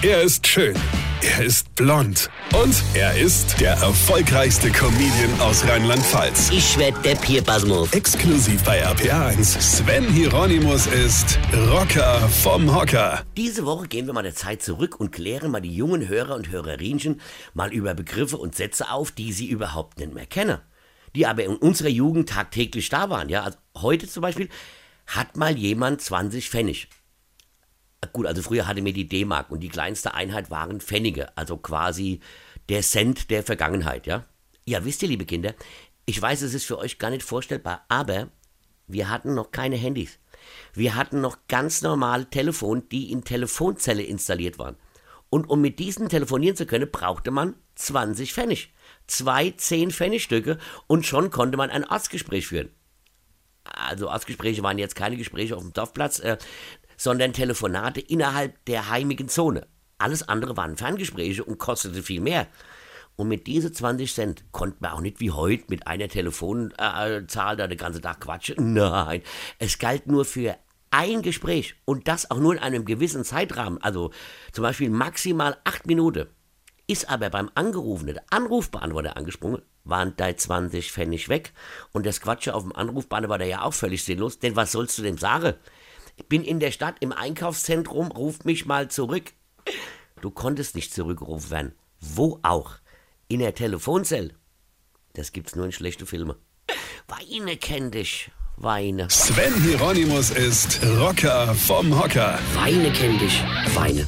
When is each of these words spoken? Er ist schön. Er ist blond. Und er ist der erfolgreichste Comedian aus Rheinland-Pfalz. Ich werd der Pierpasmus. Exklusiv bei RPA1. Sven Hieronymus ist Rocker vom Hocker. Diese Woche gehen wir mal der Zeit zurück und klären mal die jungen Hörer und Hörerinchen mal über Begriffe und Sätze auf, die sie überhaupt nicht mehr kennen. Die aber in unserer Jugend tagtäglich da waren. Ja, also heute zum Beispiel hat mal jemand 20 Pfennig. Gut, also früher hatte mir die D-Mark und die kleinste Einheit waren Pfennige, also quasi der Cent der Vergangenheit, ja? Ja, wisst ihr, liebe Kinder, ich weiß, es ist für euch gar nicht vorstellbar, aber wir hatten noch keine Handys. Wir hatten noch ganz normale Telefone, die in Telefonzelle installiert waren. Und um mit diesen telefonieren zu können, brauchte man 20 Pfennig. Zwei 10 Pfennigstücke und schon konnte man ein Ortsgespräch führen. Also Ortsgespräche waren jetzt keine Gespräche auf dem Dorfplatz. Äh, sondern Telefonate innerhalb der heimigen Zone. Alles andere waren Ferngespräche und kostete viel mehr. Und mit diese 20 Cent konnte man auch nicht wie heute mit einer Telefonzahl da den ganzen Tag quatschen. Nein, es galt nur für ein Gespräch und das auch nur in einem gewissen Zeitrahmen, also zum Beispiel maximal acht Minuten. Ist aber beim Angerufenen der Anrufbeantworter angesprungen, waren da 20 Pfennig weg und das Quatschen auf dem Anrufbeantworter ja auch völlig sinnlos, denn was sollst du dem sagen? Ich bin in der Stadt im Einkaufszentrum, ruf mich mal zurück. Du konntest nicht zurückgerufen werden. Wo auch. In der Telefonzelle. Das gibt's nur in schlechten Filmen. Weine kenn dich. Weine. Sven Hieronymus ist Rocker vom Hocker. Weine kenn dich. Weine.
Er 0.00 0.22
ist 0.22 0.46
schön. 0.46 0.76
Er 1.22 1.44
ist 1.44 1.74
blond. 1.74 2.30
Und 2.54 2.84
er 2.94 3.18
ist 3.18 3.60
der 3.60 3.72
erfolgreichste 3.72 4.70
Comedian 4.70 5.40
aus 5.40 5.66
Rheinland-Pfalz. 5.66 6.50
Ich 6.52 6.78
werd 6.78 7.04
der 7.04 7.16
Pierpasmus. 7.16 7.92
Exklusiv 7.92 8.62
bei 8.62 8.86
RPA1. 8.86 9.60
Sven 9.60 10.04
Hieronymus 10.04 10.86
ist 10.86 11.40
Rocker 11.72 12.20
vom 12.28 12.72
Hocker. 12.72 13.24
Diese 13.36 13.66
Woche 13.66 13.88
gehen 13.88 14.06
wir 14.06 14.12
mal 14.12 14.22
der 14.22 14.36
Zeit 14.36 14.62
zurück 14.62 15.00
und 15.00 15.10
klären 15.10 15.50
mal 15.50 15.60
die 15.60 15.74
jungen 15.74 16.06
Hörer 16.06 16.36
und 16.36 16.48
Hörerinchen 16.48 17.20
mal 17.52 17.72
über 17.72 17.94
Begriffe 17.94 18.36
und 18.36 18.54
Sätze 18.54 18.92
auf, 18.92 19.10
die 19.10 19.32
sie 19.32 19.48
überhaupt 19.48 19.98
nicht 19.98 20.14
mehr 20.14 20.26
kennen. 20.26 20.58
Die 21.16 21.26
aber 21.26 21.42
in 21.42 21.56
unserer 21.56 21.88
Jugend 21.88 22.28
tagtäglich 22.28 22.88
da 22.88 23.10
waren. 23.10 23.28
Ja, 23.28 23.42
also 23.42 23.58
heute 23.76 24.06
zum 24.06 24.20
Beispiel 24.20 24.48
hat 25.08 25.36
mal 25.36 25.56
jemand 25.58 26.02
20 26.02 26.50
Pfennig. 26.50 26.88
Gut, 28.18 28.26
also 28.26 28.42
früher 28.42 28.66
hatte 28.66 28.82
mir 28.82 28.92
die 28.92 29.06
D-Mark 29.06 29.52
und 29.52 29.60
die 29.60 29.68
kleinste 29.68 30.12
Einheit 30.12 30.50
waren 30.50 30.80
Pfennige, 30.80 31.38
also 31.38 31.56
quasi 31.56 32.18
der 32.68 32.82
Cent 32.82 33.30
der 33.30 33.44
Vergangenheit, 33.44 34.08
ja? 34.08 34.24
Ja, 34.66 34.84
wisst 34.84 35.04
ihr, 35.04 35.08
liebe 35.08 35.24
Kinder, 35.24 35.54
ich 36.04 36.20
weiß, 36.20 36.42
es 36.42 36.52
ist 36.52 36.64
für 36.64 36.78
euch 36.78 36.98
gar 36.98 37.10
nicht 37.10 37.22
vorstellbar, 37.22 37.84
aber 37.88 38.30
wir 38.88 39.08
hatten 39.08 39.36
noch 39.36 39.52
keine 39.52 39.76
Handys. 39.76 40.18
Wir 40.74 40.96
hatten 40.96 41.20
noch 41.20 41.38
ganz 41.46 41.80
normale 41.80 42.28
Telefone, 42.28 42.82
die 42.90 43.12
in 43.12 43.22
Telefonzelle 43.22 44.02
installiert 44.02 44.58
waren. 44.58 44.74
Und 45.30 45.48
um 45.48 45.60
mit 45.60 45.78
diesen 45.78 46.08
telefonieren 46.08 46.56
zu 46.56 46.66
können, 46.66 46.90
brauchte 46.90 47.30
man 47.30 47.54
20 47.76 48.34
Pfennig. 48.34 48.74
Zwei 49.06 49.52
10 49.52 49.92
Pfennigstücke 49.92 50.58
und 50.88 51.06
schon 51.06 51.30
konnte 51.30 51.56
man 51.56 51.70
ein 51.70 51.84
Ortsgespräch 51.84 52.48
führen. 52.48 52.70
Also 53.62 54.08
Ortsgespräche 54.08 54.64
waren 54.64 54.78
jetzt 54.78 54.96
keine 54.96 55.16
Gespräche 55.16 55.56
auf 55.56 55.62
dem 55.62 55.72
Dorfplatz. 55.72 56.20
Äh, 56.98 57.02
sondern 57.02 57.32
Telefonate 57.32 58.00
innerhalb 58.00 58.64
der 58.66 58.90
heimigen 58.90 59.28
Zone. 59.28 59.66
Alles 59.98 60.28
andere 60.28 60.56
waren 60.56 60.76
Ferngespräche 60.76 61.44
und 61.44 61.58
kostete 61.58 62.02
viel 62.02 62.20
mehr. 62.20 62.46
Und 63.16 63.28
mit 63.28 63.46
diese 63.46 63.72
20 63.72 64.14
Cent 64.14 64.44
konnte 64.52 64.76
man 64.80 64.92
auch 64.92 65.00
nicht 65.00 65.18
wie 65.18 65.32
heute 65.32 65.64
mit 65.68 65.86
einer 65.86 66.08
Telefonzahl 66.08 67.26
da 67.56 67.66
den 67.66 67.78
ganzen 67.78 68.02
Tag 68.02 68.20
quatschen. 68.20 68.56
Nein, 68.74 69.22
es 69.58 69.78
galt 69.78 70.06
nur 70.06 70.24
für 70.24 70.56
ein 70.90 71.22
Gespräch 71.22 71.74
und 71.84 72.06
das 72.06 72.30
auch 72.30 72.38
nur 72.38 72.54
in 72.54 72.60
einem 72.60 72.84
gewissen 72.84 73.24
Zeitrahmen, 73.24 73.82
also 73.82 74.10
zum 74.52 74.62
Beispiel 74.62 74.90
maximal 74.90 75.56
acht 75.64 75.86
Minuten. 75.86 76.28
Ist 76.86 77.10
aber 77.10 77.28
beim 77.28 77.50
Angerufenen 77.54 78.14
der 78.14 78.24
Anrufbeantworter 78.30 79.16
angesprungen, 79.16 79.60
waren 79.84 80.14
da 80.16 80.34
20 80.34 80.90
Pfennig 80.90 81.28
weg 81.28 81.52
und 81.92 82.06
das 82.06 82.20
Quatschen 82.20 82.54
auf 82.54 82.62
dem 82.62 82.74
Anrufbeantworter 82.74 83.44
ja 83.44 83.62
auch 83.62 83.74
völlig 83.74 84.04
sinnlos, 84.04 84.38
denn 84.38 84.56
was 84.56 84.72
sollst 84.72 84.96
du 84.96 85.02
dem 85.02 85.18
sagen? 85.18 85.54
Ich 86.18 86.26
bin 86.26 86.42
in 86.42 86.58
der 86.58 86.72
Stadt 86.72 86.96
im 87.00 87.12
Einkaufszentrum, 87.12 88.08
ruf 88.10 88.44
mich 88.44 88.66
mal 88.66 88.88
zurück. 88.88 89.32
Du 90.20 90.30
konntest 90.30 90.74
nicht 90.74 90.92
zurückgerufen 90.92 91.50
werden. 91.50 91.72
Wo 92.00 92.40
auch. 92.42 92.72
In 93.28 93.38
der 93.38 93.54
Telefonzelle. 93.54 94.34
Das 95.14 95.32
gibt's 95.32 95.54
nur 95.54 95.64
in 95.66 95.72
schlechten 95.72 96.06
Filmen. 96.06 96.34
Weine 97.06 97.56
kenn 97.56 97.92
dich. 97.92 98.30
Weine. 98.56 99.08
Sven 99.08 99.54
Hieronymus 99.62 100.30
ist 100.30 100.84
Rocker 100.84 101.54
vom 101.54 101.96
Hocker. 101.96 102.38
Weine 102.54 102.92
kenn 102.92 103.16
dich. 103.18 103.42
Weine. 103.74 104.06